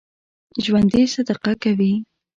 [0.63, 1.93] ژوندي صدقه کوي